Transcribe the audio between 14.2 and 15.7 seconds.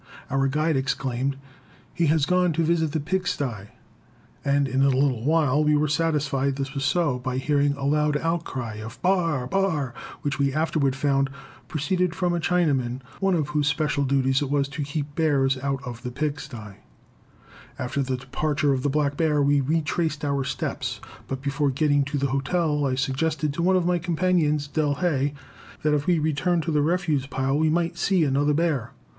it was to keep bears